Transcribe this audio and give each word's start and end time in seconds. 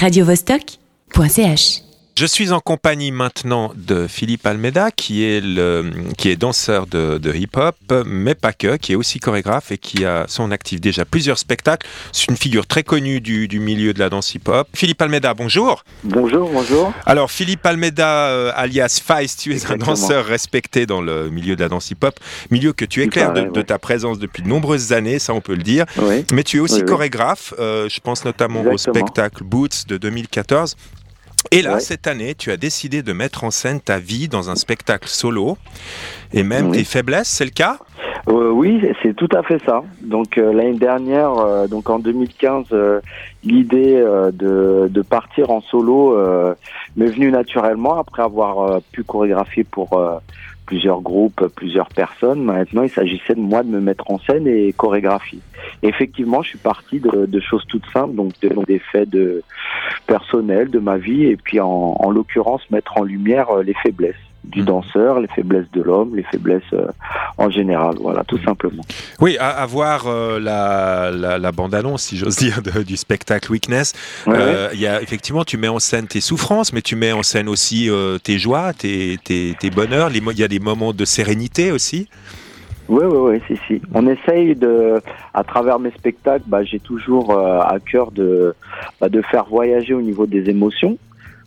radiovostok.ch 0.00 1.89
Je 2.20 2.26
suis 2.26 2.52
en 2.52 2.60
compagnie 2.60 3.12
maintenant 3.12 3.72
de 3.74 4.06
Philippe 4.06 4.46
Almeida, 4.46 4.90
qui 4.90 5.24
est, 5.24 5.40
le, 5.40 5.90
qui 6.18 6.28
est 6.28 6.36
danseur 6.36 6.86
de, 6.86 7.16
de 7.16 7.32
hip-hop, 7.32 7.74
mais 8.04 8.34
pas 8.34 8.52
que, 8.52 8.76
qui 8.76 8.92
est 8.92 8.94
aussi 8.94 9.20
chorégraphe 9.20 9.72
et 9.72 9.78
qui 9.78 10.04
a 10.04 10.26
son 10.28 10.50
actif 10.50 10.82
déjà 10.82 11.06
plusieurs 11.06 11.38
spectacles. 11.38 11.86
C'est 12.12 12.28
une 12.28 12.36
figure 12.36 12.66
très 12.66 12.82
connue 12.82 13.22
du, 13.22 13.48
du 13.48 13.58
milieu 13.58 13.94
de 13.94 13.98
la 13.98 14.10
danse 14.10 14.34
hip-hop. 14.34 14.68
Philippe 14.74 15.00
Almeida, 15.00 15.32
bonjour. 15.32 15.82
Bonjour, 16.04 16.50
bonjour. 16.50 16.92
Alors, 17.06 17.30
Philippe 17.30 17.64
Almeida, 17.64 18.26
euh, 18.28 18.52
alias 18.54 19.00
Feist, 19.02 19.40
tu 19.40 19.52
es 19.52 19.54
Exactement. 19.54 19.84
un 19.84 19.94
danseur 19.94 20.26
respecté 20.26 20.84
dans 20.84 21.00
le 21.00 21.30
milieu 21.30 21.56
de 21.56 21.62
la 21.62 21.70
danse 21.70 21.90
hip-hop, 21.90 22.20
milieu 22.50 22.74
que 22.74 22.84
tu 22.84 23.02
éclaires 23.02 23.32
de, 23.32 23.62
ta 23.62 23.78
présence 23.78 24.18
depuis 24.18 24.42
de 24.42 24.48
nombreuses 24.48 24.92
années, 24.92 25.18
ça 25.20 25.32
on 25.32 25.40
peut 25.40 25.54
le 25.54 25.62
dire. 25.62 25.86
Oui. 25.96 26.26
Mais 26.34 26.42
tu 26.42 26.58
es 26.58 26.60
aussi 26.60 26.80
Oui, 26.80 26.84
chorégraphe, 26.84 27.54
euh, 27.58 27.88
je 27.88 27.98
pense 28.00 28.26
notamment 28.26 28.60
au 28.60 28.76
spectacle 28.76 29.42
Boots 29.42 29.86
de 29.88 29.96
2014. 29.96 30.76
Et 31.50 31.62
là, 31.62 31.74
Ouais. 31.74 31.80
cette 31.80 32.06
année, 32.06 32.34
tu 32.34 32.50
as 32.50 32.56
décidé 32.56 33.02
de 33.02 33.12
mettre 33.12 33.44
en 33.44 33.50
scène 33.50 33.80
ta 33.80 33.98
vie 33.98 34.28
dans 34.28 34.50
un 34.50 34.56
spectacle 34.56 35.08
solo 35.08 35.56
et 36.32 36.42
même 36.42 36.70
Oui. 36.70 36.78
tes 36.78 36.84
faiblesses, 36.84 37.28
c'est 37.28 37.44
le 37.44 37.50
cas? 37.50 37.78
Euh, 38.28 38.50
oui, 38.50 38.82
c'est 39.02 39.16
tout 39.16 39.28
à 39.32 39.42
fait 39.42 39.58
ça. 39.64 39.82
Donc 40.02 40.36
euh, 40.36 40.52
l'année 40.52 40.78
dernière, 40.78 41.32
euh, 41.38 41.66
donc 41.66 41.88
en 41.88 41.98
2015, 41.98 42.66
euh, 42.72 43.00
l'idée 43.42 44.04
de, 44.32 44.88
de 44.90 45.02
partir 45.02 45.50
en 45.50 45.60
solo 45.62 46.16
m'est 46.96 47.06
venue 47.06 47.30
naturellement 47.30 47.98
après 47.98 48.22
avoir 48.22 48.80
pu 48.92 49.02
chorégraphier 49.02 49.64
pour 49.64 50.00
plusieurs 50.66 51.00
groupes, 51.00 51.46
plusieurs 51.56 51.88
personnes. 51.88 52.44
Maintenant, 52.44 52.82
il 52.82 52.90
s'agissait 52.90 53.34
de 53.34 53.40
moi 53.40 53.62
de 53.62 53.68
me 53.70 53.80
mettre 53.80 54.10
en 54.10 54.18
scène 54.20 54.46
et 54.46 54.72
chorégraphier. 54.74 55.40
Et 55.82 55.88
effectivement, 55.88 56.42
je 56.42 56.50
suis 56.50 56.58
parti 56.58 57.00
de, 57.00 57.26
de 57.26 57.40
choses 57.40 57.64
toutes 57.68 57.86
simples, 57.92 58.14
donc 58.14 58.32
de- 58.42 58.48
donc 58.48 58.66
des 58.66 58.78
faits 58.92 59.08
de 59.10 59.42
personnels 60.06 60.70
de 60.70 60.78
ma 60.78 60.98
vie, 60.98 61.24
et 61.24 61.36
puis 61.36 61.60
en, 61.60 61.96
en 61.98 62.10
l'occurrence 62.10 62.62
mettre 62.70 62.96
en 62.98 63.02
lumière 63.04 63.48
euh, 63.50 63.62
les 63.62 63.74
faiblesses 63.82 64.14
du 64.42 64.60
Mhm. 64.60 64.66
danseur, 64.66 65.20
les 65.20 65.28
faiblesses 65.28 65.70
de 65.74 65.82
l'homme, 65.82 66.16
les 66.16 66.22
faiblesses 66.22 66.62
euh, 66.72 66.86
en 67.36 67.50
général. 67.50 67.96
Voilà, 68.00 68.24
tout 68.24 68.38
simplement. 68.42 68.82
Oui, 69.20 69.36
à, 69.38 69.48
à 69.50 69.66
voir 69.66 70.06
euh, 70.06 70.40
la, 70.40 71.10
la, 71.10 71.38
la 71.38 71.52
bande-annonce, 71.52 72.04
si 72.04 72.16
j'ose 72.16 72.36
dire, 72.36 72.62
de- 72.62 72.82
du 72.82 72.96
spectacle 72.96 73.52
Weakness. 73.52 73.92
Ouais. 74.26 74.34
Euh, 74.36 74.68
y 74.74 74.86
a, 74.86 75.02
effectivement, 75.02 75.44
tu 75.44 75.58
mets 75.58 75.68
en 75.68 75.78
scène 75.78 76.06
tes 76.06 76.22
souffrances, 76.22 76.72
mais 76.72 76.80
tu 76.80 76.96
mets 76.96 77.12
en 77.12 77.22
scène 77.22 77.48
aussi 77.50 77.90
tes 78.24 78.38
joies, 78.38 78.72
tes, 78.72 79.18
tes, 79.22 79.54
tes 79.60 79.70
bonheurs. 79.70 80.10
Il 80.14 80.38
y 80.38 80.42
a 80.44 80.48
des 80.48 80.58
moments 80.58 80.94
de 80.94 81.04
sérénité 81.04 81.70
aussi. 81.70 82.08
Oui, 82.90 83.04
oui, 83.04 83.18
oui, 83.18 83.40
si, 83.46 83.56
si. 83.68 83.80
On 83.94 84.04
essaye 84.08 84.56
de, 84.56 85.00
à 85.32 85.44
travers 85.44 85.78
mes 85.78 85.92
spectacles, 85.92 86.42
bah, 86.48 86.64
j'ai 86.64 86.80
toujours 86.80 87.30
euh, 87.30 87.60
à 87.60 87.78
cœur 87.78 88.10
de, 88.10 88.52
bah, 89.00 89.08
de 89.08 89.22
faire 89.22 89.44
voyager 89.44 89.94
au 89.94 90.02
niveau 90.02 90.26
des 90.26 90.50
émotions. 90.50 90.98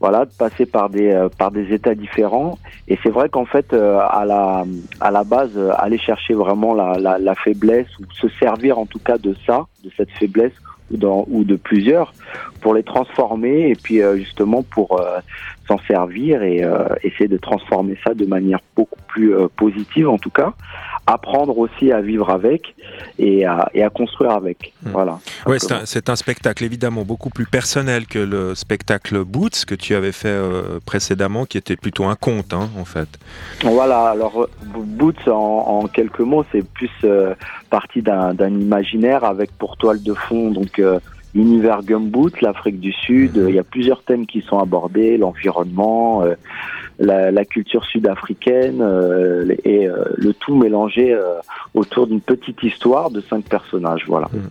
Voilà, 0.00 0.24
de 0.24 0.30
passer 0.30 0.64
par 0.64 0.88
des 0.88 1.10
euh, 1.10 1.28
par 1.28 1.50
des 1.50 1.72
états 1.74 1.94
différents. 1.94 2.58
Et 2.88 2.98
c'est 3.02 3.10
vrai 3.10 3.28
qu'en 3.28 3.44
fait, 3.46 3.72
euh, 3.74 3.98
à 3.98 4.24
la 4.24 4.64
à 5.00 5.10
la 5.10 5.24
base, 5.24 5.52
euh, 5.56 5.72
aller 5.76 5.98
chercher 5.98 6.32
vraiment 6.32 6.72
la, 6.74 6.98
la 6.98 7.18
la 7.18 7.34
faiblesse 7.34 7.88
ou 7.98 8.04
se 8.12 8.28
servir 8.38 8.78
en 8.78 8.86
tout 8.86 8.98
cas 8.98 9.18
de 9.18 9.34
ça, 9.46 9.66
de 9.84 9.90
cette 9.96 10.10
faiblesse 10.12 10.52
ou 10.90 10.96
dans 10.98 11.24
ou 11.28 11.44
de 11.44 11.56
plusieurs, 11.56 12.12
pour 12.60 12.74
les 12.74 12.82
transformer 12.82 13.70
et 13.70 13.74
puis 13.74 14.02
euh, 14.02 14.16
justement 14.16 14.62
pour 14.62 15.00
euh, 15.00 15.18
s'en 15.66 15.78
servir 15.78 16.42
et 16.42 16.62
euh, 16.62 16.84
essayer 17.02 17.28
de 17.28 17.38
transformer 17.38 17.98
ça 18.04 18.12
de 18.12 18.26
manière 18.26 18.60
beaucoup 18.76 19.00
plus 19.08 19.34
euh, 19.34 19.48
positive 19.56 20.08
en 20.08 20.18
tout 20.18 20.30
cas 20.30 20.52
apprendre 21.06 21.56
aussi 21.58 21.92
à 21.92 22.00
vivre 22.00 22.30
avec 22.30 22.74
et 23.18 23.44
à, 23.44 23.68
et 23.74 23.82
à 23.82 23.90
construire 23.90 24.32
avec. 24.32 24.72
Hmm. 24.82 24.90
Voilà. 24.90 25.18
Ouais, 25.46 25.58
c'est 25.58 26.08
un, 26.08 26.16
spectacle 26.16 26.64
évidemment 26.64 27.04
beaucoup 27.04 27.30
plus 27.30 27.46
personnel 27.46 28.06
que 28.06 28.18
le 28.18 28.54
spectacle 28.54 29.22
Boots 29.24 29.64
que 29.66 29.74
tu 29.74 29.94
avais 29.94 30.12
fait 30.12 30.28
euh, 30.28 30.80
précédemment, 30.84 31.44
qui 31.44 31.58
était 31.58 31.76
plutôt 31.76 32.04
un 32.04 32.16
conte, 32.16 32.52
hein, 32.52 32.68
en 32.78 32.84
fait. 32.84 33.08
Voilà, 33.62 34.08
alors 34.10 34.42
euh, 34.42 34.50
Boots 34.64 35.28
en, 35.28 35.32
en 35.32 35.86
quelques 35.86 36.20
mots, 36.20 36.44
c'est 36.52 36.66
plus 36.66 36.90
euh, 37.04 37.34
partie 37.70 38.02
d'un 38.02 38.34
imaginaire 38.48 39.24
avec 39.24 39.52
pour 39.52 39.76
toile 39.76 40.02
de 40.02 40.14
fond 40.14 40.50
donc 40.50 40.78
euh, 40.78 40.98
l'univers 41.34 41.82
Gumboot, 41.82 42.40
l'Afrique 42.40 42.80
du 42.80 42.92
Sud. 42.92 43.36
Mhm. 43.36 43.48
Il 43.50 43.54
y 43.54 43.58
a 43.58 43.64
plusieurs 43.64 44.02
thèmes 44.02 44.26
qui 44.26 44.40
sont 44.40 44.58
abordés, 44.58 45.18
l'environnement, 45.18 46.22
euh, 46.22 46.34
la, 46.98 47.30
la 47.30 47.44
culture 47.44 47.84
sud-africaine 47.84 48.80
euh, 48.80 49.54
et 49.64 49.86
euh, 49.88 50.04
le 50.16 50.32
tout 50.32 50.54
mélangé 50.56 51.12
euh, 51.12 51.38
autour 51.74 52.06
d'une 52.06 52.20
petite 52.20 52.62
histoire 52.62 53.10
de 53.10 53.20
cinq 53.20 53.44
personnages. 53.44 54.04
Voilà, 54.06 54.28
Mhm. 54.32 54.48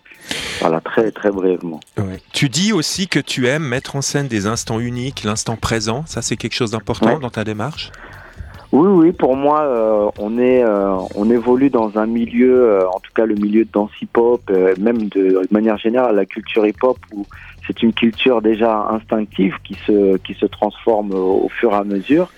voilà 0.60 0.80
très 0.82 1.12
très 1.12 1.32
brièvement. 1.32 1.80
Tu 2.34 2.50
dis 2.50 2.72
aussi 2.74 3.08
que 3.08 3.20
tu 3.20 3.48
aimes 3.48 3.64
mettre 3.68 3.96
en 3.96 4.02
scène 4.02 4.28
des 4.28 4.46
instants 4.48 4.80
uniques, 4.80 5.24
l'instant 5.24 5.56
présent. 5.56 6.04
Ça, 6.06 6.22
c'est 6.22 6.38
quelque 6.38 6.54
chose 6.56 6.72
d'important 6.72 7.16
Ouais. 7.16 7.20
dans 7.20 7.30
ta 7.30 7.44
démarche? 7.44 7.92
Oui, 8.72 8.88
oui, 8.88 9.12
pour 9.12 9.36
moi, 9.36 9.62
euh, 9.62 10.10
on 10.20 10.38
est, 10.38 10.64
euh, 10.64 10.98
on 11.16 11.30
évolue 11.30 11.70
dans 11.70 11.98
un 11.98 12.06
milieu, 12.06 12.64
euh, 12.64 12.90
en 12.90 13.00
tout 13.00 13.12
cas 13.14 13.26
le 13.26 13.36
milieu 13.36 13.64
de 13.64 13.70
danse 13.72 13.92
hip-hop, 14.02 14.42
euh, 14.50 14.74
même 14.80 15.08
de, 15.10 15.42
manière 15.52 15.78
générale 15.78 16.16
la 16.16 16.26
culture 16.26 16.66
hip-hop, 16.66 16.98
où 17.14 17.26
c'est 17.66 17.84
une 17.84 17.94
culture 17.94 18.42
déjà 18.42 18.88
instinctive 18.90 19.56
qui 19.64 19.76
se, 19.86 20.18
qui 20.18 20.34
se 20.34 20.46
transforme 20.46 21.14
au, 21.14 21.46
au 21.46 21.50
fur 21.50 21.72
et 21.72 21.76
à 21.76 21.84
mesure, 21.84 22.30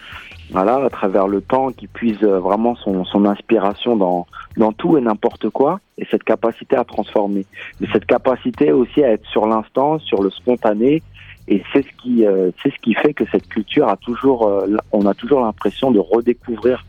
voilà, 0.52 0.86
à 0.86 0.90
travers 0.90 1.28
le 1.28 1.42
temps, 1.42 1.72
qui 1.72 1.88
puise 1.88 2.24
euh, 2.24 2.40
vraiment 2.40 2.76
son, 2.76 3.04
son 3.06 3.26
inspiration 3.26 3.96
dans, 3.96 4.28
dans 4.58 4.72
tout 4.72 4.98
et 4.98 5.02
n'importe 5.02 5.50
quoi, 5.50 5.80
et 5.98 6.06
cette 6.10 6.24
capacité 6.24 6.76
à 6.76 6.84
transformer. 6.84 7.46
Mais 7.80 7.88
cette 7.92 8.06
capacité 8.06 8.72
aussi 8.72 9.04
à 9.04 9.12
être 9.12 9.26
sur 9.28 9.48
l'instant, 9.48 10.00
sur 10.00 10.22
le 10.22 10.30
spontané, 10.30 11.02
et 11.48 11.64
c'est 11.74 11.84
ce 11.84 11.92
qui, 12.02 12.26
euh, 12.26 12.52
c'est 12.62 12.70
ce 12.72 12.80
qui 12.82 12.94
fait 12.94 13.14
que 13.14 13.24
cette 13.32 13.48
culture 13.48 13.88
a 13.90 13.96
toujours, 13.98 14.48
euh, 14.48 14.68
on 14.92 15.06
a 15.06 15.14
toujours 15.14 15.42
l'impression 15.42 15.92
de 15.92 16.00
redécouvrir 16.00 16.86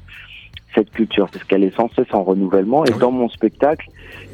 cette 0.74 0.90
culture 0.90 1.28
parce 1.32 1.44
qu'elle 1.44 1.64
est 1.64 1.74
sans 1.74 1.88
cesse 1.94 2.12
en 2.12 2.22
renouvellement. 2.22 2.84
Et 2.84 2.92
Oui. 2.92 2.98
dans 2.98 3.10
mon 3.10 3.28
spectacle, 3.28 3.88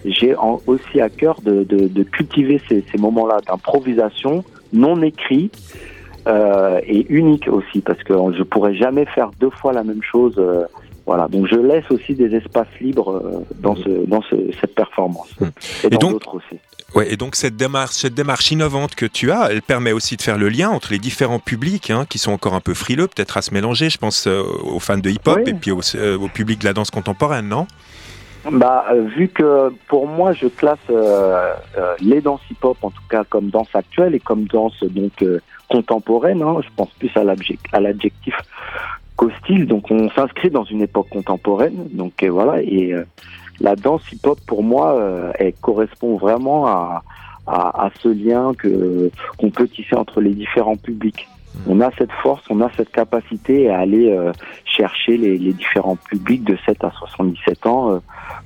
j'ai 0.04 0.34
aussi 0.66 1.00
à 1.00 1.08
cœur 1.08 1.40
de, 1.42 1.62
de, 1.64 1.88
de 1.88 2.02
cultiver 2.02 2.60
ces, 2.68 2.84
ces 2.90 2.98
moments-là 2.98 3.38
d'improvisation 3.46 4.44
non 4.72 5.00
écrits 5.02 5.50
euh, 6.26 6.80
et 6.86 7.06
uniques 7.12 7.48
aussi 7.48 7.80
parce 7.80 8.02
que 8.02 8.14
je 8.36 8.42
pourrais 8.42 8.74
jamais 8.74 9.04
faire 9.06 9.30
deux 9.40 9.50
fois 9.50 9.72
la 9.72 9.84
même 9.84 10.02
chose. 10.02 10.34
euh, 10.38 10.64
voilà, 11.06 11.28
donc 11.28 11.46
je 11.46 11.56
laisse 11.56 11.84
aussi 11.90 12.14
des 12.14 12.34
espaces 12.34 12.66
libres 12.80 13.10
euh, 13.22 13.40
dans, 13.60 13.76
ce, 13.76 13.90
dans 14.06 14.22
ce, 14.22 14.36
cette 14.60 14.74
performance 14.74 15.30
Mm. 15.38 15.44
et 15.84 15.90
dans 15.90 15.98
donc- 15.98 16.12
d'autres 16.12 16.34
aussi. 16.36 16.56
Ouais, 16.94 17.12
et 17.12 17.16
donc 17.16 17.34
cette 17.34 17.56
démarche, 17.56 17.94
cette 17.94 18.14
démarche 18.14 18.50
innovante 18.52 18.94
que 18.94 19.06
tu 19.06 19.32
as, 19.32 19.48
elle 19.50 19.62
permet 19.62 19.90
aussi 19.90 20.16
de 20.16 20.22
faire 20.22 20.38
le 20.38 20.48
lien 20.48 20.70
entre 20.70 20.92
les 20.92 20.98
différents 20.98 21.40
publics 21.40 21.90
hein, 21.90 22.06
qui 22.08 22.18
sont 22.18 22.30
encore 22.30 22.54
un 22.54 22.60
peu 22.60 22.72
frileux, 22.74 23.08
peut-être 23.08 23.36
à 23.36 23.42
se 23.42 23.52
mélanger. 23.52 23.90
Je 23.90 23.98
pense 23.98 24.28
euh, 24.28 24.42
aux 24.62 24.78
fans 24.78 24.98
de 24.98 25.10
hip-hop 25.10 25.40
Oui. 25.44 25.50
et 25.50 25.54
puis 25.54 25.72
au, 25.72 25.80
euh, 25.96 26.16
au 26.16 26.28
public 26.28 26.60
de 26.60 26.66
la 26.66 26.72
danse 26.72 26.90
contemporaine, 26.92 27.48
non? 27.48 27.66
Bah, 28.50 28.84
euh, 28.92 29.02
vu 29.16 29.28
que 29.28 29.72
pour 29.88 30.06
moi, 30.06 30.34
je 30.34 30.46
classe 30.46 30.78
les 32.00 32.20
danses 32.20 32.42
hip-hop, 32.50 32.76
en 32.82 32.90
tout 32.90 33.02
cas 33.08 33.24
comme 33.24 33.48
danse 33.48 33.74
actuelle 33.74 34.14
et 34.14 34.20
comme 34.20 34.44
danse 34.44 34.78
donc 34.84 35.24
contemporaine. 35.68 36.42
hein, 36.42 36.58
je 36.62 36.68
pense 36.76 36.90
plus 36.98 37.10
à 37.16 37.24
l'adjec- 37.24 37.58
à 37.72 37.80
l'adjectif 37.80 38.34
qu'au 39.16 39.30
style. 39.42 39.66
Donc, 39.66 39.90
on 39.90 40.10
s'inscrit 40.10 40.50
dans 40.50 40.64
une 40.64 40.82
époque 40.82 41.08
contemporaine. 41.08 41.88
Donc 41.92 42.22
voilà. 42.22 42.60
Et 42.62 42.94
la 43.60 43.76
danse 43.76 44.10
hip-hop, 44.12 44.38
pour 44.46 44.62
moi, 44.62 44.98
euh, 44.98 45.32
elle 45.38 45.54
correspond 45.54 46.16
vraiment 46.16 46.66
à, 46.66 47.02
à, 47.46 47.86
à 47.86 47.90
ce 48.00 48.08
lien 48.08 48.52
que 48.54 49.10
qu'on 49.38 49.50
peut 49.50 49.68
tisser 49.68 49.96
entre 49.96 50.20
les 50.20 50.34
différents 50.34 50.76
publics. 50.76 51.28
On 51.68 51.80
a 51.80 51.90
cette 51.96 52.10
force, 52.22 52.42
on 52.50 52.60
a 52.60 52.70
cette 52.76 52.90
capacité 52.90 53.70
à 53.70 53.78
aller 53.78 54.10
euh, 54.10 54.32
chercher 54.64 55.16
les, 55.16 55.38
les 55.38 55.52
différents 55.52 55.96
publics 55.96 56.42
de 56.42 56.58
7 56.66 56.82
à 56.82 56.90
77 56.90 57.66
ans, 57.66 57.92
euh, 57.92 57.98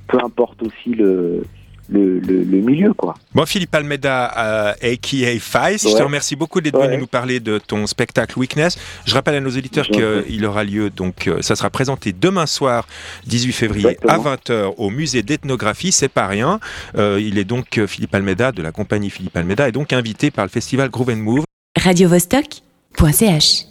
peu 0.07 0.19
importe 0.23 0.61
aussi 0.61 0.93
le, 0.93 1.43
le, 1.91 2.19
le, 2.19 2.43
le 2.43 2.57
milieu, 2.61 2.93
quoi. 2.93 3.15
Bon, 3.33 3.45
Philippe 3.45 3.73
Almeida, 3.75 4.31
euh, 4.37 4.71
a.k.a. 4.93 5.39
Feist, 5.39 5.89
je 5.89 5.95
te 5.97 6.01
remercie 6.03 6.35
beaucoup 6.35 6.61
d'être 6.61 6.77
Ouais. 6.79 6.87
venu 6.87 6.99
nous 6.99 7.07
parler 7.07 7.39
de 7.39 7.57
ton 7.57 7.87
spectacle 7.87 8.37
Weakness. 8.37 8.77
Je 9.05 9.13
rappelle 9.13 9.35
à 9.35 9.39
nos 9.41 9.49
auditeurs 9.49 9.87
qu'il 9.87 10.45
aura 10.45 10.63
lieu, 10.63 10.89
donc 10.89 11.27
euh, 11.27 11.41
ça 11.41 11.55
sera 11.55 11.69
présenté 11.69 12.13
demain 12.13 12.45
soir, 12.45 12.87
18 13.27 13.51
février, 13.53 13.89
Exactement. 14.01 14.31
à 14.31 14.35
20h, 14.35 14.73
au 14.77 14.89
musée 14.89 15.23
d'ethnographie, 15.23 15.91
c'est 15.91 16.07
pas 16.09 16.27
rien. 16.27 16.59
Euh, 16.97 17.19
il 17.21 17.37
est 17.37 17.43
donc, 17.45 17.77
euh, 17.77 17.87
Philippe 17.87 18.13
Almeida, 18.15 18.51
de 18.51 18.61
la 18.61 18.71
compagnie 18.71 19.09
Philippe 19.09 19.35
Almeida, 19.35 19.67
est 19.67 19.71
donc 19.71 19.91
invité 19.93 20.29
par 20.31 20.45
le 20.45 20.49
festival 20.49 20.89
Groove 20.89 21.09
and 21.09 21.17
Move. 21.17 21.43
radiovostok.ch 21.81 23.65